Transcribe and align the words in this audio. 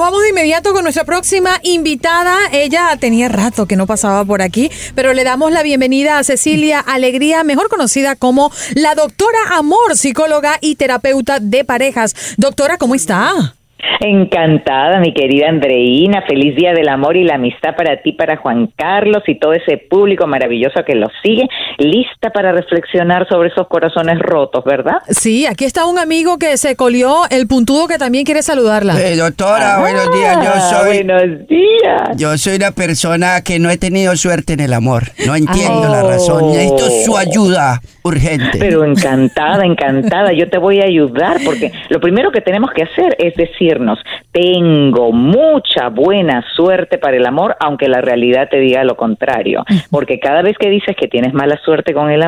vamos 0.00 0.22
de 0.22 0.30
inmediato 0.30 0.72
con 0.72 0.82
nuestra 0.82 1.04
próxima 1.04 1.60
invitada. 1.62 2.36
Ella 2.52 2.96
tenía 3.00 3.28
rato 3.28 3.66
que 3.66 3.76
no 3.76 3.86
pasaba 3.86 4.24
por 4.24 4.42
aquí, 4.42 4.70
pero 4.94 5.12
le 5.12 5.24
damos 5.24 5.52
la 5.52 5.62
bienvenida 5.62 6.18
a 6.18 6.24
Cecilia 6.24 6.80
Alegría, 6.80 7.44
mejor 7.44 7.68
conocida 7.68 8.16
como 8.16 8.52
la 8.74 8.94
doctora 8.94 9.38
Amor, 9.52 9.96
psicóloga 9.96 10.58
y 10.60 10.76
terapeuta 10.76 11.40
de 11.40 11.64
parejas. 11.64 12.14
Doctora, 12.36 12.78
¿cómo 12.78 12.94
está? 12.94 13.57
Encantada, 14.00 15.00
mi 15.00 15.12
querida 15.12 15.48
Andreina. 15.48 16.22
Feliz 16.26 16.54
Día 16.56 16.72
del 16.72 16.88
Amor 16.88 17.16
y 17.16 17.24
la 17.24 17.34
Amistad 17.34 17.74
para 17.76 18.00
ti, 18.02 18.12
para 18.12 18.36
Juan 18.36 18.72
Carlos 18.76 19.22
y 19.26 19.38
todo 19.38 19.52
ese 19.52 19.76
público 19.78 20.26
maravilloso 20.26 20.82
que 20.86 20.94
los 20.94 21.10
sigue. 21.22 21.46
Lista 21.78 22.30
para 22.30 22.52
reflexionar 22.52 23.26
sobre 23.28 23.48
esos 23.48 23.66
corazones 23.68 24.18
rotos, 24.18 24.64
¿verdad? 24.64 24.96
Sí, 25.08 25.46
aquí 25.46 25.64
está 25.64 25.86
un 25.86 25.98
amigo 25.98 26.38
que 26.38 26.56
se 26.56 26.76
colió 26.76 27.22
el 27.30 27.46
puntudo 27.46 27.86
que 27.88 27.98
también 27.98 28.24
quiere 28.24 28.42
saludarla. 28.42 29.00
Eh, 29.00 29.16
doctora, 29.16 29.76
Ah, 29.76 29.80
buenos 29.80 30.12
días. 30.12 30.38
Yo 30.44 30.60
soy, 30.78 31.04
Buenos 31.04 31.48
días. 31.48 32.10
yo 32.16 32.38
soy 32.38 32.56
una 32.56 32.70
persona 32.72 33.42
que 33.42 33.58
no 33.58 33.70
he 33.70 33.78
tenido 33.78 34.16
suerte 34.16 34.54
en 34.54 34.60
el 34.60 34.72
amor. 34.72 35.04
No 35.26 35.34
entiendo 35.36 35.88
la 35.88 36.02
razón. 36.02 36.52
Necesito 36.52 36.88
su 37.04 37.16
ayuda 37.16 37.80
urgente. 38.02 38.58
Pero 38.58 38.84
encantada, 38.84 39.64
encantada. 39.64 40.32
Yo 40.32 40.48
te 40.48 40.58
voy 40.58 40.80
a 40.80 40.84
ayudar 40.84 41.36
porque 41.44 41.72
lo 41.90 42.00
primero 42.00 42.30
que 42.30 42.40
tenemos 42.40 42.70
que 42.72 42.82
hacer 42.84 43.14
es 43.18 43.34
decirnos, 43.68 43.98
tengo 44.32 45.12
mucha 45.12 45.88
buena 45.90 46.44
suerte 46.54 46.98
para 46.98 47.16
el 47.16 47.26
amor, 47.26 47.56
aunque 47.60 47.88
la 47.88 48.00
realidad 48.00 48.48
te 48.50 48.58
diga 48.58 48.84
lo 48.84 48.96
contrario. 48.96 49.64
Porque 49.90 50.18
cada 50.18 50.42
vez 50.42 50.56
que 50.58 50.70
dices 50.70 50.96
que 50.96 51.08
tienes 51.08 51.34
mala 51.34 51.58
suerte 51.64 51.92
con 51.92 52.10
el 52.10 52.18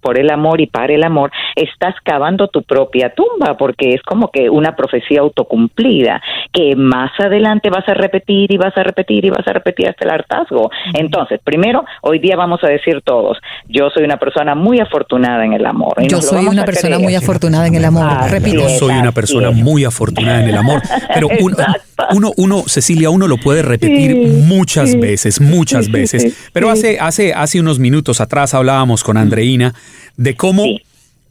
por 0.00 0.18
el 0.18 0.30
amor 0.30 0.60
y 0.60 0.66
para 0.66 0.92
el 0.92 1.02
amor, 1.02 1.30
estás 1.56 1.94
cavando 2.04 2.48
tu 2.48 2.62
propia 2.62 3.12
tumba, 3.14 3.56
porque 3.56 3.94
es 3.94 4.02
como 4.02 4.30
que 4.30 4.48
una 4.48 4.76
profecía 4.76 5.20
autocumplida, 5.20 6.22
que 6.52 6.76
más 6.76 7.10
adelante 7.18 7.70
vas 7.70 7.88
a 7.88 7.94
repetir 7.94 8.52
y 8.52 8.56
vas 8.56 8.76
a 8.76 8.82
repetir 8.82 9.24
y 9.24 9.30
vas 9.30 9.46
a 9.46 9.52
repetir 9.52 9.88
hasta 9.88 10.04
el 10.04 10.10
hartazgo. 10.12 10.70
Entonces, 10.94 11.40
primero, 11.42 11.84
hoy 12.02 12.18
día 12.18 12.36
vamos 12.36 12.62
a 12.62 12.68
decir 12.68 13.02
todos, 13.04 13.38
yo 13.68 13.90
soy 13.90 14.04
una 14.04 14.16
persona 14.16 14.54
muy 14.54 14.78
afortunada 14.78 15.44
en 15.44 15.54
el 15.54 15.66
amor. 15.66 15.94
y 15.98 16.08
Yo 16.08 16.20
soy 16.20 16.46
una 16.46 16.64
persona 16.64 16.98
muy 16.98 17.14
afortunada 17.14 17.66
en 17.66 17.74
el 17.74 17.84
amor. 17.84 18.06
Repito. 18.30 18.62
Yo 18.62 18.68
soy 18.68 18.92
una 18.94 19.12
persona 19.12 19.50
muy 19.50 19.84
afortunada 19.84 20.42
en 20.42 20.48
el 20.48 20.56
amor. 20.56 20.65
Pero 21.14 21.28
uno, 21.40 21.56
uno, 22.12 22.32
uno, 22.36 22.64
Cecilia, 22.66 23.10
uno 23.10 23.26
lo 23.28 23.36
puede 23.38 23.62
repetir 23.62 24.12
Sí, 24.12 24.16
muchas 24.44 24.90
sí. 24.92 24.96
veces, 24.98 25.40
muchas 25.40 25.86
Sí, 25.86 25.90
veces. 25.92 26.34
Pero 26.52 26.70
hace, 26.70 26.98
hace, 27.00 27.32
hace 27.34 27.60
unos 27.60 27.78
minutos 27.78 28.20
atrás 28.20 28.54
hablábamos 28.54 29.02
con 29.04 29.16
Andreina 29.16 29.74
de 30.16 30.34
cómo 30.34 30.64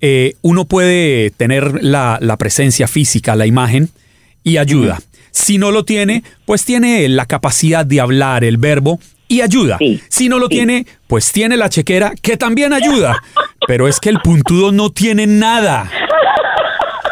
eh, 0.01 0.33
uno 0.41 0.65
puede 0.65 1.31
tener 1.31 1.83
la, 1.83 2.17
la 2.21 2.37
presencia 2.37 2.87
física, 2.87 3.35
la 3.35 3.45
imagen, 3.45 3.89
y 4.43 4.57
ayuda. 4.57 5.01
Si 5.31 5.57
no 5.57 5.71
lo 5.71 5.83
tiene, 5.85 6.23
pues 6.45 6.63
tiene 6.65 7.07
la 7.09 7.25
capacidad 7.25 7.85
de 7.85 7.99
hablar, 7.99 8.43
el 8.43 8.57
verbo, 8.57 8.99
y 9.27 9.41
ayuda. 9.41 9.77
Sí, 9.79 9.99
Si 10.07 10.29
no 10.29 10.37
lo 10.37 10.45
sí. 10.47 10.55
tiene, 10.55 10.85
pues 11.07 11.31
tiene 11.31 11.57
la 11.57 11.67
chequera, 11.69 12.13
que 12.21 12.37
también 12.37 12.71
ayuda. 12.73 13.21
Pero 13.67 13.87
es 13.87 13.99
que 13.99 14.09
el 14.09 14.19
puntudo 14.19 14.71
no 14.71 14.91
tiene 14.91 15.25
nada. 15.25 15.89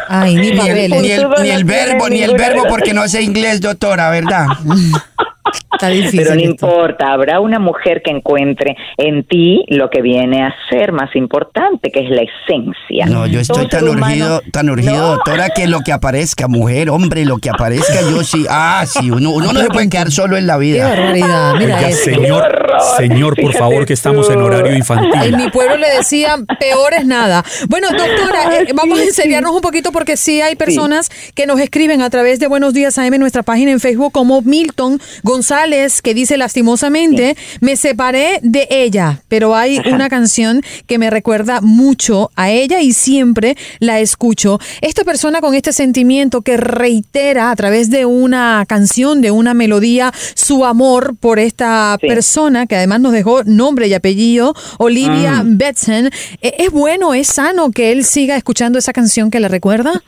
Ay, 0.08 0.36
ni 0.36 0.50
Ni 0.52 0.68
el, 0.68 0.90
ni 0.90 1.10
el- 1.10 1.28
ni 1.42 1.50
el 1.50 1.64
verbo, 1.64 2.08
ni 2.08 2.22
el 2.22 2.34
verbo 2.36 2.64
porque 2.68 2.92
no 2.94 3.06
sé 3.08 3.22
inglés, 3.22 3.60
doctora, 3.60 4.10
¿verdad? 4.10 4.46
Está 5.72 5.88
difícil. 5.88 6.20
Pero 6.20 6.34
no 6.34 6.40
esto. 6.40 6.50
importa, 6.66 7.12
habrá 7.12 7.40
una 7.40 7.58
mujer 7.58 8.00
que 8.04 8.10
encuentre 8.10 8.76
en 8.96 9.24
ti 9.24 9.64
lo 9.68 9.90
que 9.90 10.02
viene 10.02 10.42
a 10.42 10.54
ser 10.70 10.92
más 10.92 11.14
importante, 11.16 11.90
que 11.90 12.00
es 12.00 12.10
la 12.10 12.22
esencia. 12.22 13.06
No, 13.06 13.26
yo 13.26 13.40
estoy 13.40 13.68
tan 13.68 13.86
humano- 13.88 14.06
urgido, 14.06 14.42
tan 14.52 14.70
urgido, 14.70 14.92
No. 14.96 15.08
doctora, 15.16 15.48
que 15.50 15.66
lo 15.66 15.80
que 15.80 15.92
aparezca, 15.92 16.48
mujer, 16.48 16.90
hombre, 16.90 17.24
lo 17.24 17.38
que 17.38 17.50
aparezca, 17.50 18.00
yo 18.02 18.22
sí. 18.22 18.46
Ah, 18.48 18.84
sí, 18.86 19.10
uno, 19.10 19.30
uno 19.30 19.52
no 19.52 19.60
se 19.60 19.68
puede 19.68 19.88
quedar 19.90 20.10
solo 20.10 20.36
en 20.36 20.46
la 20.46 20.54
Qué 20.54 20.60
vida. 20.60 20.88
barbaridad. 20.88 21.54
Mira 21.58 21.76
Oiga, 21.76 21.88
eso. 21.88 22.04
señor, 22.04 22.66
señor, 22.96 23.28
por 23.36 23.50
Fíjate 23.52 23.58
favor, 23.58 23.86
que 23.86 23.92
estamos 23.92 24.30
en 24.30 24.40
horario 24.40 24.66
En 24.72 24.78
infantil. 24.78 25.36
mi 25.36 25.50
pueblo 25.50 25.76
le 25.76 25.88
decían 25.96 26.46
peor 26.46 26.94
es 26.94 27.04
nada. 27.06 27.44
Bueno, 27.68 27.88
doctora, 27.90 28.60
eh, 28.60 28.68
vamos 28.74 28.98
a 28.98 29.02
enseriarnos 29.04 29.52
un 29.54 29.60
poquito 29.60 29.92
porque 29.92 30.16
sí 30.16 30.40
hay 30.40 30.54
personas 30.56 31.10
que 31.34 31.46
nos 31.46 31.60
escriben 31.60 32.00
a 32.02 32.10
través 32.10 32.38
de 32.40 32.46
Buenos 32.46 32.72
Días 32.74 32.96
AM 32.98 33.14
en 33.14 33.20
nuestra 33.20 33.42
página 33.42 33.70
en 33.72 33.80
Facebook 33.80 34.12
como 34.12 34.40
Milton 34.42 35.00
González 35.34 36.00
que 36.00 36.14
dice 36.14 36.36
lastimosamente 36.36 37.36
me 37.60 37.74
separé 37.74 38.38
de 38.42 38.68
ella, 38.70 39.20
pero 39.26 39.56
hay 39.56 39.80
una 39.92 40.08
canción 40.08 40.62
que 40.86 40.96
me 40.96 41.10
recuerda 41.10 41.60
mucho 41.60 42.30
a 42.36 42.50
ella 42.52 42.80
y 42.82 42.92
siempre 42.92 43.56
la 43.80 43.98
escucho. 43.98 44.60
Esta 44.80 45.02
persona 45.02 45.40
con 45.40 45.54
este 45.54 45.72
sentimiento 45.72 46.42
que 46.42 46.56
reitera 46.56 47.50
a 47.50 47.56
través 47.56 47.90
de 47.90 48.06
una 48.06 48.64
canción, 48.68 49.20
de 49.22 49.32
una 49.32 49.54
melodía, 49.54 50.12
su 50.36 50.64
amor 50.64 51.16
por 51.18 51.40
esta 51.40 51.96
Sí. 52.00 52.06
persona 52.06 52.66
que 52.68 52.76
además 52.76 53.00
nos 53.00 53.10
dejó 53.12 53.42
nombre 53.42 53.88
y 53.88 53.94
apellido, 53.94 54.54
Olivia 54.78 55.42
Betson. 55.44 56.10
¿E- 56.42 56.54
¿Es 56.58 56.70
bueno, 56.70 57.12
es 57.12 57.26
sano 57.26 57.72
que 57.72 57.90
él 57.90 58.04
siga 58.04 58.36
escuchando 58.36 58.78
esa 58.78 58.92
canción 58.92 59.32
que 59.32 59.40
le 59.40 59.48
recuerda? 59.48 60.00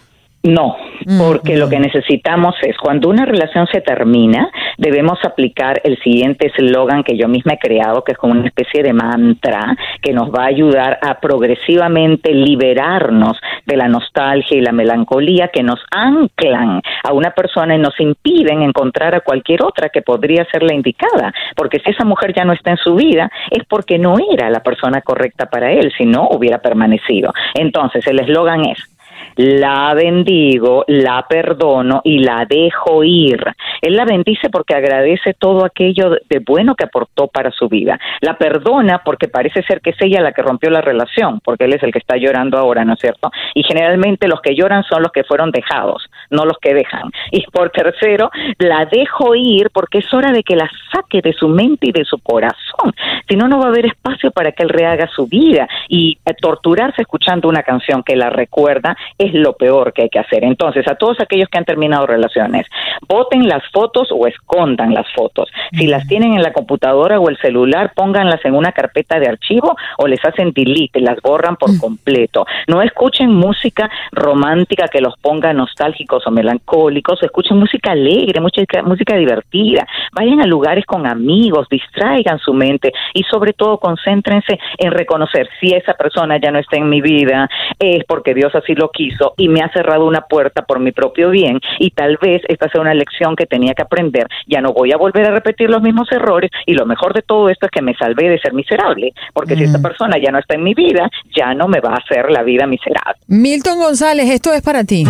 No, 0.44 0.76
porque 1.18 1.56
lo 1.56 1.68
que 1.68 1.78
necesitamos 1.78 2.56
es, 2.62 2.76
cuando 2.76 3.08
una 3.08 3.24
relación 3.24 3.68
se 3.68 3.80
termina, 3.80 4.50
debemos 4.76 5.18
aplicar 5.24 5.80
el 5.84 5.96
siguiente 5.98 6.50
eslogan 6.52 7.04
que 7.04 7.16
yo 7.16 7.28
misma 7.28 7.54
he 7.54 7.58
creado, 7.58 8.02
que 8.02 8.12
es 8.12 8.18
como 8.18 8.32
una 8.32 8.46
especie 8.46 8.82
de 8.82 8.92
mantra 8.92 9.76
que 10.02 10.12
nos 10.12 10.30
va 10.30 10.44
a 10.44 10.48
ayudar 10.48 10.98
a 11.02 11.20
progresivamente 11.20 12.32
liberarnos 12.32 13.38
de 13.66 13.76
la 13.76 13.88
nostalgia 13.88 14.56
y 14.56 14.60
la 14.60 14.72
melancolía 14.72 15.48
que 15.48 15.62
nos 15.62 15.78
anclan 15.92 16.82
a 17.04 17.12
una 17.12 17.30
persona 17.30 17.76
y 17.76 17.78
nos 17.78 17.98
impiden 18.00 18.62
encontrar 18.62 19.14
a 19.14 19.20
cualquier 19.20 19.62
otra 19.62 19.90
que 19.90 20.02
podría 20.02 20.44
ser 20.50 20.64
la 20.64 20.74
indicada. 20.74 21.32
Porque 21.54 21.78
si 21.78 21.90
esa 21.90 22.04
mujer 22.04 22.34
ya 22.34 22.44
no 22.44 22.52
está 22.52 22.72
en 22.72 22.78
su 22.78 22.96
vida, 22.96 23.30
es 23.50 23.64
porque 23.68 23.98
no 23.98 24.16
era 24.32 24.50
la 24.50 24.60
persona 24.60 25.02
correcta 25.02 25.46
para 25.46 25.70
él, 25.70 25.92
si 25.96 26.04
no 26.04 26.28
hubiera 26.30 26.58
permanecido. 26.58 27.32
Entonces, 27.54 28.04
el 28.08 28.20
eslogan 28.20 28.64
es, 28.64 28.95
la 29.36 29.94
bendigo, 29.94 30.84
la 30.88 31.26
perdono 31.28 32.00
y 32.04 32.18
la 32.20 32.46
dejo 32.48 33.04
ir. 33.04 33.44
Él 33.82 33.96
la 33.96 34.04
bendice 34.04 34.48
porque 34.50 34.74
agradece 34.74 35.34
todo 35.34 35.64
aquello 35.64 36.10
de 36.28 36.38
bueno 36.38 36.74
que 36.74 36.84
aportó 36.84 37.28
para 37.28 37.50
su 37.50 37.68
vida. 37.68 37.98
La 38.20 38.38
perdona 38.38 39.02
porque 39.04 39.28
parece 39.28 39.62
ser 39.62 39.80
que 39.80 39.90
es 39.90 39.96
ella 40.00 40.20
la 40.20 40.32
que 40.32 40.42
rompió 40.42 40.70
la 40.70 40.80
relación, 40.80 41.40
porque 41.40 41.64
él 41.64 41.74
es 41.74 41.82
el 41.82 41.92
que 41.92 41.98
está 41.98 42.16
llorando 42.16 42.58
ahora, 42.58 42.84
¿no 42.84 42.94
es 42.94 43.00
cierto? 43.00 43.30
Y 43.54 43.62
generalmente 43.62 44.28
los 44.28 44.40
que 44.40 44.54
lloran 44.54 44.84
son 44.84 45.02
los 45.02 45.12
que 45.12 45.24
fueron 45.24 45.50
dejados, 45.50 46.08
no 46.30 46.44
los 46.44 46.58
que 46.58 46.74
dejan. 46.74 47.10
Y 47.30 47.44
por 47.46 47.70
tercero, 47.70 48.30
la 48.58 48.86
dejo 48.86 49.34
ir 49.34 49.70
porque 49.72 49.98
es 49.98 50.14
hora 50.14 50.32
de 50.32 50.42
que 50.42 50.56
la 50.56 50.70
saque 50.92 51.20
de 51.20 51.32
su 51.32 51.48
mente 51.48 51.88
y 51.88 51.92
de 51.92 52.04
su 52.04 52.18
corazón. 52.18 52.94
Si 53.28 53.36
no, 53.36 53.48
no 53.48 53.58
va 53.58 53.66
a 53.66 53.68
haber 53.68 53.86
espacio 53.86 54.30
para 54.30 54.52
que 54.52 54.62
él 54.62 54.70
rehaga 54.70 55.08
su 55.08 55.26
vida. 55.26 55.68
Y 55.88 56.18
eh, 56.24 56.34
torturarse 56.40 57.02
escuchando 57.02 57.48
una 57.48 57.62
canción 57.62 58.02
que 58.02 58.16
la 58.16 58.30
recuerda 58.30 58.96
lo 59.34 59.54
peor 59.54 59.92
que 59.92 60.02
hay 60.02 60.08
que 60.08 60.18
hacer. 60.18 60.44
Entonces, 60.44 60.86
a 60.88 60.94
todos 60.94 61.20
aquellos 61.20 61.48
que 61.48 61.58
han 61.58 61.64
terminado 61.64 62.06
relaciones, 62.06 62.66
voten 63.08 63.48
las 63.48 63.62
fotos 63.72 64.08
o 64.10 64.26
escondan 64.26 64.94
las 64.94 65.06
fotos. 65.14 65.50
Si 65.72 65.86
las 65.86 66.06
tienen 66.06 66.34
en 66.34 66.42
la 66.42 66.52
computadora 66.52 67.18
o 67.18 67.28
el 67.28 67.38
celular, 67.38 67.92
pónganlas 67.94 68.44
en 68.44 68.54
una 68.54 68.72
carpeta 68.72 69.18
de 69.18 69.28
archivo 69.28 69.76
o 69.98 70.06
les 70.06 70.24
hacen 70.24 70.52
delete, 70.52 71.00
las 71.00 71.20
borran 71.20 71.56
por 71.56 71.76
completo. 71.78 72.46
No 72.68 72.82
escuchen 72.82 73.32
música 73.32 73.90
romántica 74.12 74.88
que 74.88 75.00
los 75.00 75.16
ponga 75.18 75.52
nostálgicos 75.52 76.26
o 76.26 76.30
melancólicos, 76.30 77.22
escuchen 77.22 77.58
música 77.58 77.92
alegre, 77.92 78.40
música, 78.40 78.82
música 78.82 79.16
divertida, 79.16 79.86
vayan 80.12 80.40
a 80.40 80.46
lugares 80.46 80.84
con 80.84 81.06
amigos, 81.06 81.68
distraigan 81.68 82.38
su 82.38 82.52
mente 82.52 82.92
y 83.14 83.22
sobre 83.24 83.52
todo 83.52 83.78
concéntrense 83.78 84.58
en 84.78 84.90
reconocer 84.92 85.48
si 85.60 85.72
esa 85.74 85.94
persona 85.94 86.38
ya 86.38 86.50
no 86.50 86.58
está 86.58 86.76
en 86.76 86.88
mi 86.88 87.00
vida, 87.00 87.48
es 87.78 88.04
porque 88.04 88.34
Dios 88.34 88.54
así 88.54 88.74
lo 88.74 88.90
quiso 88.90 89.15
y 89.36 89.48
me 89.48 89.60
ha 89.60 89.70
cerrado 89.72 90.06
una 90.06 90.22
puerta 90.22 90.62
por 90.62 90.80
mi 90.80 90.92
propio 90.92 91.30
bien 91.30 91.60
y 91.78 91.90
tal 91.90 92.18
vez 92.20 92.42
esta 92.48 92.68
sea 92.68 92.80
una 92.80 92.94
lección 92.94 93.36
que 93.36 93.46
tenía 93.46 93.74
que 93.74 93.82
aprender. 93.82 94.26
Ya 94.46 94.60
no 94.60 94.72
voy 94.72 94.92
a 94.92 94.96
volver 94.96 95.26
a 95.26 95.30
repetir 95.30 95.70
los 95.70 95.82
mismos 95.82 96.10
errores 96.12 96.50
y 96.66 96.74
lo 96.74 96.86
mejor 96.86 97.14
de 97.14 97.22
todo 97.22 97.48
esto 97.48 97.66
es 97.66 97.72
que 97.72 97.82
me 97.82 97.94
salvé 97.94 98.28
de 98.28 98.38
ser 98.38 98.52
miserable, 98.52 99.12
porque 99.32 99.56
si 99.56 99.64
esta 99.64 99.80
persona 99.80 100.16
ya 100.18 100.30
no 100.30 100.38
está 100.38 100.54
en 100.54 100.62
mi 100.62 100.74
vida, 100.74 101.08
ya 101.34 101.54
no 101.54 101.68
me 101.68 101.80
va 101.80 101.90
a 101.90 101.96
hacer 101.96 102.30
la 102.30 102.42
vida 102.42 102.66
miserable. 102.66 103.20
Milton 103.26 103.78
González, 103.78 104.28
esto 104.30 104.52
es 104.52 104.62
para 104.62 104.84
ti. 104.84 105.04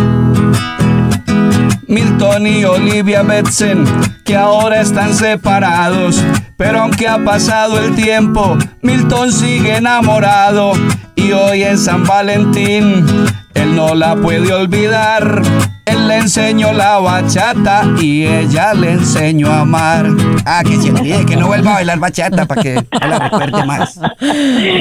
Milton 1.87 2.47
y 2.47 2.65
Olivia 2.65 3.23
Betsen, 3.23 3.85
que 4.25 4.35
ahora 4.35 4.81
están 4.81 5.13
separados. 5.13 6.21
Pero 6.57 6.79
aunque 6.79 7.07
ha 7.07 7.23
pasado 7.23 7.79
el 7.79 7.95
tiempo, 7.95 8.57
Milton 8.81 9.31
sigue 9.31 9.77
enamorado. 9.77 10.73
Y 11.15 11.31
hoy 11.31 11.63
en 11.63 11.77
San 11.77 12.03
Valentín, 12.03 13.05
él 13.57 13.75
no 13.75 13.95
la 13.95 14.15
puede 14.15 14.53
olvidar. 14.53 15.41
Él 15.87 16.07
le 16.07 16.17
enseñó 16.17 16.73
la 16.73 16.99
bachata 16.99 17.83
y 18.01 18.25
ella 18.25 18.73
le 18.73 18.91
enseñó 18.91 19.47
a 19.47 19.61
amar. 19.61 20.05
Ah, 20.45 20.61
que 20.63 20.75
se 20.75 20.91
olvide, 20.91 21.25
que 21.25 21.37
no 21.37 21.47
vuelva 21.47 21.71
a 21.71 21.73
bailar 21.75 21.99
bachata 21.99 22.45
para 22.45 22.61
que 22.61 22.75
no 22.75 23.07
la 23.07 23.19
recuerde 23.19 23.65
más. 23.65 23.99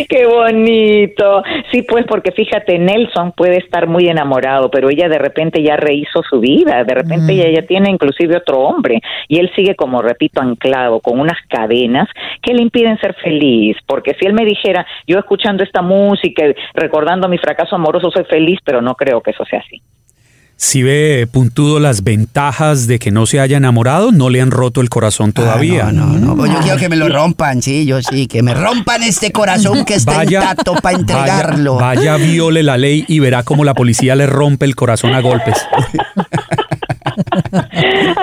Qué 0.09 0.27
bonito. 0.27 1.43
Sí, 1.71 1.83
pues 1.83 2.05
porque 2.09 2.33
fíjate, 2.33 2.79
Nelson 2.79 3.33
puede 3.33 3.59
estar 3.59 3.87
muy 3.87 4.09
enamorado, 4.09 4.71
pero 4.71 4.91
ella 4.91 5.09
de 5.09 5.19
repente 5.19 5.63
ya 5.63 5.77
rehizo 5.77 6.23
su 6.29 6.41
vida, 6.41 6.85
de 6.85 6.95
repente 6.95 7.33
ella 7.33 7.61
ya 7.61 7.67
tiene 7.67 7.91
inclusive 7.91 8.37
otro 8.37 8.61
hombre 8.61 9.01
y 9.29 9.39
él 9.39 9.51
sigue 9.55 9.77
como 9.77 10.03
repito 10.03 10.41
anclado 10.41 11.01
con 11.01 11.21
unas 11.21 11.39
cadenas 11.49 12.09
que 12.43 12.53
le 12.53 12.63
impiden 12.63 12.99
ser 12.99 13.15
feliz, 13.15 13.77
porque 13.87 14.15
si 14.19 14.27
él 14.27 14.33
me 14.33 14.45
dijera, 14.45 14.87
yo 15.07 15.19
escuchando 15.19 15.63
esta 15.63 15.83
música, 15.83 16.45
recordando 16.75 17.29
mi 17.29 17.39
fracaso 17.39 17.77
amoroso 17.77 18.11
soy 18.11 18.25
feliz, 18.25 18.59
pero 18.65 18.83
no 18.83 18.95
creo 18.95 19.21
que 19.21 19.31
eso 19.31 19.45
sea 19.45 19.61
así. 19.61 19.81
Si 20.59 20.83
ve 20.83 21.29
puntudo 21.31 21.81
las 21.81 22.03
ventajas 22.03 22.87
de 22.87 22.99
que 22.99 23.11
no 23.11 23.27
se 23.27 23.41
haya 23.41 23.59
enamorado, 23.59 24.11
no 24.11 24.31
le 24.31 24.41
han 24.41 24.51
roto 24.51 24.81
el 24.81 24.89
corazón 24.89 25.33
todavía. 25.33 25.89
Ah, 25.89 25.93
no, 25.93 26.07
no, 26.07 26.19
no. 26.19 26.37
Pues 26.37 26.51
yo 26.51 26.59
quiero 26.61 26.79
que 26.79 26.89
me 26.89 26.97
lo 26.97 27.11
rompan, 27.11 27.61
sí, 27.61 27.85
yo 27.85 28.01
sí, 28.01 28.27
que 28.27 28.43
me 28.43 28.55
rompan 28.55 29.03
este 29.03 29.33
corazón 29.33 29.85
que 29.85 29.95
está 29.95 30.25
intacto 30.25 30.75
para 30.77 30.99
entregarlo. 30.99 31.75
Vaya, 31.75 32.13
vaya, 32.13 32.17
viole 32.17 32.63
la 32.63 32.79
ley 32.79 33.05
y 33.07 33.19
verá 33.19 33.43
cómo 33.43 33.65
la 33.65 33.75
policía 33.75 34.15
le 34.17 34.27
rompe 34.27 34.65
el 34.65 34.75
corazón 34.75 35.15
a 35.15 35.21
golpes. 35.21 35.57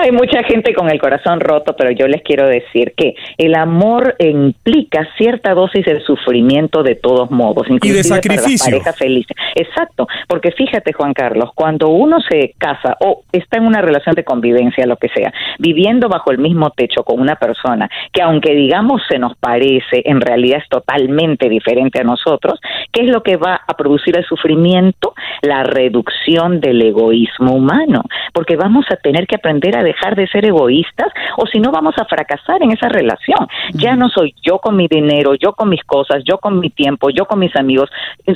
Hay 0.04 0.12
mucha 0.12 0.42
gente 0.42 0.74
con 0.74 0.90
el 0.90 1.00
corazón 1.00 1.40
roto, 1.40 1.74
pero 1.78 1.90
yo 1.90 2.06
les 2.06 2.20
quiero 2.20 2.46
decir 2.46 2.92
que 2.94 3.14
el 3.38 3.54
amor 3.54 4.16
implica 4.18 5.08
cierta 5.16 5.54
dosis 5.54 5.82
de 5.86 5.98
sufrimiento 6.02 6.82
de 6.82 6.94
todos 6.94 7.30
modos, 7.30 7.66
y 7.70 7.90
de 7.90 8.04
sacrificio. 8.04 8.66
Para 8.66 8.84
pareja 8.84 8.92
feliz. 8.92 9.26
Exacto, 9.54 10.06
porque 10.28 10.52
fíjate 10.52 10.92
Juan 10.92 11.14
Carlos, 11.14 11.52
cuando 11.54 11.88
uno 11.88 12.18
se 12.20 12.54
casa 12.58 12.98
o 13.00 13.22
está 13.32 13.56
en 13.56 13.64
una 13.64 13.80
relación 13.80 14.14
de 14.14 14.24
convivencia, 14.24 14.84
lo 14.84 14.98
que 14.98 15.08
sea, 15.08 15.32
viviendo 15.58 16.10
bajo 16.10 16.30
el 16.32 16.36
mismo 16.36 16.68
techo 16.68 17.02
con 17.02 17.18
una 17.18 17.36
persona 17.36 17.88
que 18.12 18.20
aunque 18.20 18.54
digamos 18.54 19.00
se 19.08 19.18
nos 19.18 19.34
parece, 19.38 20.02
en 20.04 20.20
realidad 20.20 20.58
es 20.62 20.68
totalmente 20.68 21.48
diferente 21.48 22.02
a 22.02 22.04
nosotros, 22.04 22.60
¿qué 22.92 23.04
es 23.04 23.08
lo 23.08 23.22
que 23.22 23.38
va 23.38 23.62
a 23.66 23.72
producir 23.72 24.18
el 24.18 24.26
sufrimiento? 24.26 25.14
La 25.40 25.62
reducción 25.62 26.60
del 26.60 26.82
egoísmo 26.82 27.54
humano, 27.54 28.02
porque 28.34 28.56
vamos 28.56 28.84
a 28.90 28.96
tener 28.96 29.26
que 29.26 29.36
aprender 29.36 29.78
a 29.78 29.82
dejar 29.82 29.93
de 30.14 30.26
ser 30.28 30.44
egoístas 30.44 31.08
o 31.36 31.46
si 31.46 31.60
no 31.60 31.70
vamos 31.70 31.94
a 31.98 32.04
fracasar 32.04 32.62
en 32.62 32.72
esa 32.72 32.88
relación. 32.88 33.48
Ya 33.72 33.96
no 33.96 34.08
soy 34.08 34.34
yo 34.42 34.58
con 34.58 34.76
mi 34.76 34.88
dinero, 34.88 35.34
yo 35.34 35.52
con 35.52 35.68
mis 35.68 35.82
cosas, 35.84 36.22
yo 36.24 36.38
con 36.38 36.60
mi 36.60 36.70
tiempo, 36.70 37.10
yo 37.10 37.24
con 37.26 37.38
mis 37.38 37.54
amigos, 37.56 37.90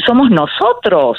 somos 0.07 0.31
nosotros 0.31 1.19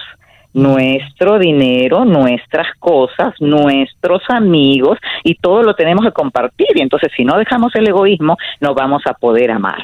nuestro 0.54 1.38
dinero, 1.38 2.06
nuestras 2.06 2.68
cosas, 2.80 3.34
nuestros 3.40 4.22
amigos 4.30 4.98
y 5.24 5.36
todo 5.36 5.62
lo 5.64 5.76
tenemos 5.76 6.04
que 6.06 6.12
compartir. 6.12 6.68
Y 6.76 6.82
entonces 6.82 7.12
si 7.16 7.24
no 7.24 7.38
dejamos 7.38 7.74
el 7.76 7.88
egoísmo, 7.88 8.38
no 8.60 8.74
vamos 8.74 9.04
a 9.06 9.14
poder 9.14 9.52
amar. 9.52 9.80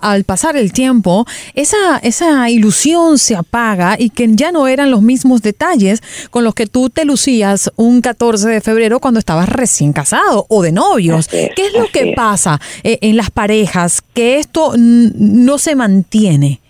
al 0.02 0.24
pasar 0.24 0.56
el 0.56 0.72
tiempo, 0.72 1.26
esa, 1.56 1.98
esa 2.04 2.50
ilusión 2.50 3.18
se 3.18 3.36
apaga 3.36 3.96
y 3.98 4.10
que 4.12 4.28
ya 4.32 4.52
no 4.52 4.68
eran 4.68 4.92
los 4.92 5.02
mismos 5.02 5.42
detalles 5.42 6.02
con 6.30 6.44
los 6.44 6.54
que 6.54 6.68
tú 6.68 6.90
te 6.90 7.06
lucías 7.06 7.72
un 7.76 8.02
14 8.02 8.48
de 8.48 8.62
febrero 8.62 9.00
cuando 9.00 9.20
estabas 9.20 9.50
recién 9.50 9.94
casado 9.94 10.46
o 10.50 10.62
de 10.62 10.72
novios. 10.72 11.28
¿Qué 11.28 11.52
es 11.56 11.74
lo 11.74 11.88
que 11.88 12.14
pasa 12.16 12.62
eh, 12.84 13.00
en 13.02 13.18
las 13.18 13.32
parejas? 13.32 14.02
Que 14.14 14.40
esto 14.40 14.74
no 14.78 15.58
se 15.58 15.76
mantiene. 15.76 16.62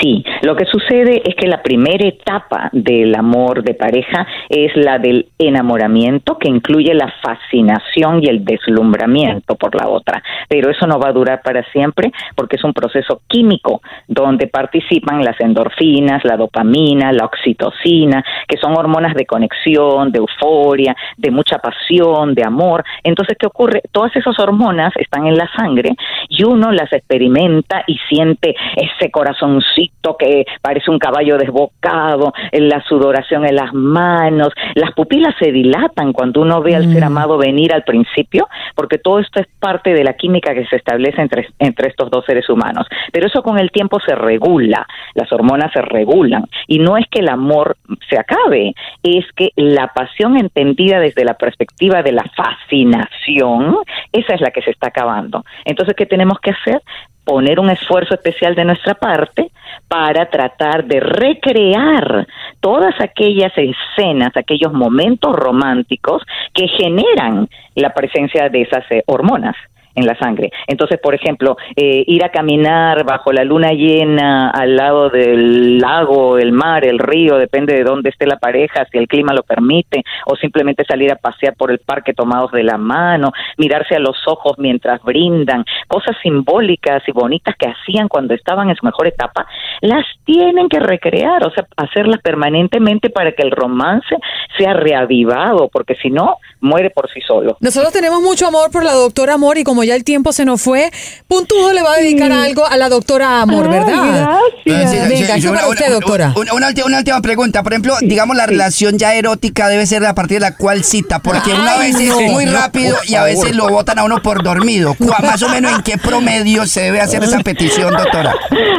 Sí, 0.00 0.24
Lo 0.42 0.56
que 0.56 0.64
sucede 0.66 1.22
es 1.24 1.34
que 1.34 1.46
la 1.46 1.62
primera 1.62 2.06
etapa 2.06 2.70
del 2.72 3.14
amor 3.14 3.62
de 3.62 3.74
pareja 3.74 4.26
es 4.48 4.74
la 4.76 4.98
del 4.98 5.26
enamoramiento, 5.38 6.38
que 6.38 6.48
incluye 6.48 6.94
la 6.94 7.12
fascinación 7.22 8.20
y 8.22 8.28
el 8.28 8.44
deslumbramiento 8.44 9.54
por 9.56 9.74
la 9.80 9.88
otra. 9.88 10.22
Pero 10.48 10.70
eso 10.70 10.86
no 10.86 10.98
va 10.98 11.08
a 11.08 11.12
durar 11.12 11.42
para 11.42 11.64
siempre 11.72 12.12
porque 12.34 12.56
es 12.56 12.64
un 12.64 12.72
proceso 12.72 13.22
químico 13.28 13.82
donde 14.08 14.46
participan 14.46 15.24
las 15.24 15.38
endorfinas, 15.40 16.24
la 16.24 16.36
dopamina, 16.36 17.12
la 17.12 17.24
oxitocina, 17.24 18.24
que 18.48 18.58
son 18.58 18.76
hormonas 18.76 19.14
de 19.14 19.26
conexión, 19.26 20.10
de 20.10 20.18
euforia, 20.18 20.96
de 21.16 21.30
mucha 21.30 21.58
pasión, 21.58 22.34
de 22.34 22.44
amor. 22.44 22.84
Entonces, 23.04 23.36
¿qué 23.38 23.46
ocurre? 23.46 23.82
Todas 23.92 24.14
esas 24.16 24.38
hormonas 24.38 24.92
están 24.96 25.26
en 25.26 25.36
la 25.36 25.48
sangre 25.56 25.90
y 26.28 26.44
uno 26.44 26.70
las 26.72 26.92
experimenta 26.92 27.84
y 27.86 27.98
siente 28.08 28.54
ese 28.76 29.10
corazoncito 29.10 29.81
que 30.18 30.44
parece 30.60 30.90
un 30.90 30.98
caballo 30.98 31.36
desbocado, 31.38 32.32
la 32.52 32.82
sudoración 32.82 33.46
en 33.46 33.56
las 33.56 33.72
manos, 33.72 34.50
las 34.74 34.92
pupilas 34.92 35.34
se 35.38 35.52
dilatan 35.52 36.12
cuando 36.12 36.40
uno 36.40 36.60
ve 36.60 36.76
al 36.76 36.92
ser 36.92 37.02
mm. 37.02 37.06
amado 37.06 37.38
venir 37.38 37.72
al 37.72 37.84
principio, 37.84 38.48
porque 38.74 38.98
todo 38.98 39.18
esto 39.18 39.40
es 39.40 39.46
parte 39.58 39.94
de 39.94 40.04
la 40.04 40.14
química 40.14 40.54
que 40.54 40.66
se 40.66 40.76
establece 40.76 41.20
entre, 41.20 41.48
entre 41.58 41.88
estos 41.88 42.10
dos 42.10 42.24
seres 42.24 42.48
humanos. 42.48 42.86
Pero 43.12 43.26
eso 43.26 43.42
con 43.42 43.58
el 43.58 43.70
tiempo 43.70 44.00
se 44.00 44.14
regula, 44.14 44.86
las 45.14 45.32
hormonas 45.32 45.72
se 45.72 45.82
regulan. 45.82 46.44
Y 46.66 46.78
no 46.78 46.96
es 46.96 47.06
que 47.10 47.20
el 47.20 47.28
amor 47.28 47.76
se 48.08 48.18
acabe, 48.18 48.74
es 49.02 49.24
que 49.36 49.50
la 49.56 49.88
pasión 49.88 50.36
entendida 50.36 51.00
desde 51.00 51.24
la 51.24 51.34
perspectiva 51.34 52.02
de 52.02 52.12
la 52.12 52.24
fascinación, 52.36 53.76
esa 54.12 54.34
es 54.34 54.40
la 54.40 54.50
que 54.50 54.62
se 54.62 54.70
está 54.70 54.88
acabando. 54.88 55.44
Entonces, 55.64 55.94
¿qué 55.96 56.06
tenemos 56.06 56.38
que 56.40 56.50
hacer? 56.50 56.82
Poner 57.24 57.60
un 57.60 57.70
esfuerzo 57.70 58.14
especial 58.14 58.54
de 58.54 58.64
nuestra 58.64 58.94
parte 58.94 59.50
para 59.88 60.28
tratar 60.28 60.84
de 60.84 61.00
recrear 61.00 62.26
todas 62.60 62.94
aquellas 63.00 63.52
escenas, 63.56 64.36
aquellos 64.36 64.72
momentos 64.72 65.34
románticos 65.34 66.22
que 66.52 66.68
generan 66.68 67.48
la 67.74 67.94
presencia 67.94 68.48
de 68.48 68.62
esas 68.62 68.84
eh, 68.90 69.02
hormonas 69.06 69.56
en 69.94 70.06
la 70.06 70.16
sangre. 70.18 70.50
Entonces, 70.66 70.98
por 71.02 71.14
ejemplo, 71.14 71.56
eh, 71.76 72.04
ir 72.06 72.24
a 72.24 72.30
caminar 72.30 73.04
bajo 73.04 73.32
la 73.32 73.44
luna 73.44 73.72
llena 73.72 74.50
al 74.50 74.76
lado 74.76 75.10
del 75.10 75.78
lago, 75.78 76.38
el 76.38 76.52
mar, 76.52 76.84
el 76.84 76.98
río, 76.98 77.36
depende 77.36 77.74
de 77.74 77.84
dónde 77.84 78.10
esté 78.10 78.26
la 78.26 78.38
pareja, 78.38 78.86
si 78.90 78.98
el 78.98 79.08
clima 79.08 79.34
lo 79.34 79.42
permite, 79.42 80.02
o 80.26 80.36
simplemente 80.36 80.84
salir 80.84 81.12
a 81.12 81.16
pasear 81.16 81.54
por 81.56 81.70
el 81.70 81.78
parque 81.78 82.14
tomados 82.14 82.52
de 82.52 82.62
la 82.62 82.78
mano, 82.78 83.32
mirarse 83.58 83.96
a 83.96 83.98
los 83.98 84.16
ojos 84.26 84.54
mientras 84.58 85.02
brindan, 85.02 85.64
cosas 85.88 86.16
simbólicas 86.22 87.02
y 87.06 87.12
bonitas 87.12 87.54
que 87.58 87.68
hacían 87.68 88.08
cuando 88.08 88.34
estaban 88.34 88.70
en 88.70 88.76
su 88.76 88.86
mejor 88.86 89.06
etapa, 89.06 89.46
las 89.80 90.04
tienen 90.24 90.68
que 90.68 90.78
recrear, 90.78 91.46
o 91.46 91.50
sea, 91.50 91.66
hacerlas 91.76 92.20
permanentemente 92.22 93.10
para 93.10 93.32
que 93.32 93.42
el 93.42 93.50
romance 93.50 94.16
sea 94.58 94.74
reavivado, 94.74 95.68
porque 95.72 95.94
si 95.96 96.10
no, 96.10 96.36
muere 96.60 96.90
por 96.90 97.10
sí 97.10 97.20
solo. 97.20 97.56
Nosotros 97.60 97.92
tenemos 97.92 98.20
mucho 98.22 98.46
amor 98.46 98.70
por 98.70 98.84
la 98.84 98.92
doctora 98.92 99.34
Amor 99.34 99.58
y 99.58 99.64
como 99.82 99.88
ya 99.88 99.96
el 99.96 100.04
tiempo 100.04 100.32
se 100.32 100.44
nos 100.44 100.62
fue, 100.62 100.92
Puntudo 101.26 101.72
le 101.72 101.82
va 101.82 101.94
a 101.94 101.96
dedicar 101.96 102.30
algo 102.30 102.64
a 102.64 102.76
la 102.76 102.88
doctora 102.88 103.40
Amor, 103.40 103.68
¿verdad? 103.68 104.38
Gracias. 104.64 105.08
Venga, 105.08 105.68
usted, 105.68 105.90
doctora. 105.90 106.34
Una, 106.36 106.98
última 106.98 107.20
pregunta. 107.20 107.64
Por 107.64 107.72
ejemplo, 107.72 107.96
digamos, 108.00 108.36
la 108.36 108.46
relación 108.46 108.98
ya 108.98 109.14
erótica 109.14 109.68
debe 109.68 109.86
ser 109.86 110.04
a 110.04 110.14
partir 110.14 110.36
de 110.36 110.42
la 110.42 110.56
cual 110.56 110.84
cita, 110.84 111.18
porque 111.18 111.52
una 111.52 111.78
vez 111.78 111.98
es 111.98 112.14
muy 112.14 112.44
rápido 112.44 112.96
y 113.08 113.16
a 113.16 113.24
veces 113.24 113.56
lo 113.56 113.68
votan 113.68 113.98
a 113.98 114.04
uno 114.04 114.22
por 114.22 114.44
dormido. 114.44 114.94
Más 115.00 115.42
o 115.42 115.48
menos 115.48 115.72
en 115.72 115.82
qué 115.82 115.98
promedio 115.98 116.64
se 116.66 116.82
debe 116.82 117.00
hacer 117.00 117.24
esa 117.24 117.40
petición, 117.40 117.92
doctora. 117.92 118.36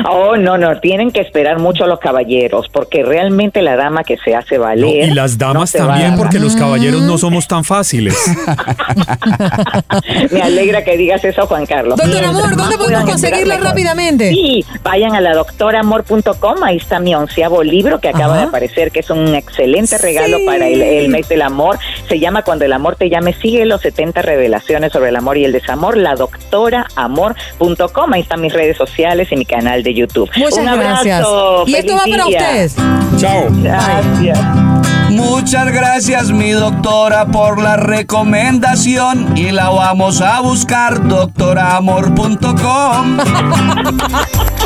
Oh, 0.10 0.38
no, 0.38 0.58
no, 0.58 0.80
tienen 0.80 1.12
que 1.12 1.22
esperar 1.22 1.60
mucho 1.60 1.88
los 1.88 2.00
caballeros, 2.00 2.68
porque 2.72 3.04
realmente 3.04 3.62
la 3.62 3.76
dama 3.76 4.04
que 4.04 4.18
se 4.24 4.36
hace 4.36 4.58
valer. 4.58 5.10
y 5.10 5.12
las 5.12 5.38
damas 5.38 5.72
también, 5.72 6.16
porque 6.18 6.40
los 6.40 6.56
caballeros 6.56 7.02
no 7.02 7.18
somos 7.18 7.48
tan 7.48 7.64
fáciles. 7.64 8.16
Me 10.32 10.42
alegra 10.42 10.84
que 10.84 10.93
digas 10.98 11.24
eso, 11.24 11.48
Juan 11.48 11.66
Carlos. 11.66 11.98
Doctor 11.98 12.24
Amor, 12.24 12.56
¿dónde 12.56 12.78
podemos 12.78 13.04
conseguirla 13.10 13.58
rápidamente? 13.58 14.30
Sí, 14.30 14.66
vayan 14.84 15.16
a 15.16 15.22
la 15.22 15.34
doctoramor.com, 15.34 16.64
ahí 16.64 16.78
está 16.78 17.00
mi 17.00 17.16
onceavo 17.16 17.64
libro 17.64 18.00
que 18.00 18.10
acaba 18.10 18.38
de 18.38 18.44
aparecer, 18.44 18.92
que 18.92 19.00
es 19.00 19.10
un 19.10 19.34
excelente 19.36 19.98
regalo 19.98 20.38
para 20.46 20.68
el, 20.68 21.10
mes 21.10 21.28
del 21.28 21.42
amor. 21.42 21.80
Se 22.08 22.20
llama 22.20 22.44
Cuando 22.44 22.66
el 22.66 22.74
amor 22.74 22.96
te 22.96 23.10
llame, 23.10 23.34
sigue 23.34 23.66
los 23.66 23.82
70 23.82 24.22
revelaciones 24.22 24.92
sobre 24.92 25.10
el 25.10 25.16
amor 25.16 25.38
y 25.38 25.46
el 25.46 25.52
desamor, 25.52 25.98
la 25.98 26.16
doctoramor.com, 26.16 28.14
ahí 28.14 28.22
están 28.22 28.42
mis 28.42 28.54
redes 28.54 28.78
sociales 28.78 29.28
y 29.32 29.36
mi 29.36 29.46
canal 29.46 29.84
de 29.84 29.94
YouTube. 29.94 30.30
Muchas 30.36 30.60
Un 30.60 30.68
abrazo, 30.68 31.04
gracias. 31.04 31.28
Y 31.68 31.76
esto 31.76 31.96
va 31.96 32.04
para 32.10 32.28
ustedes. 32.28 32.76
Chao. 33.18 33.48
Gracias. 33.62 34.73
Muchas 35.24 35.72
gracias 35.72 36.32
mi 36.32 36.52
doctora 36.52 37.26
por 37.26 37.62
la 37.62 37.78
recomendación 37.78 39.38
y 39.38 39.52
la 39.52 39.70
vamos 39.70 40.22
a 40.22 40.42
buscar 40.42 41.08
doctoramor.com. 41.08 43.18